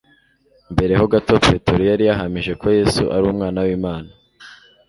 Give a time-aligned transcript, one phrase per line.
[0.73, 4.09] Mbere ho gato, Petero yari yahamije ko Yesu ari Umwana w'Imana,